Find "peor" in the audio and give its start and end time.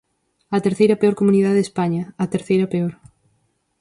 1.01-1.15, 2.73-2.93